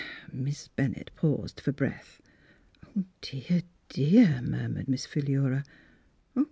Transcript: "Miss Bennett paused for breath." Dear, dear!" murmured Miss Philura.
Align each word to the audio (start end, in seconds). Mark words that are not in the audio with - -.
"Miss 0.33 0.67
Bennett 0.67 1.11
paused 1.15 1.61
for 1.61 1.71
breath." 1.71 2.21
Dear, 3.21 3.61
dear!" 3.87 4.41
murmured 4.41 4.87
Miss 4.87 5.05
Philura. 5.05 5.63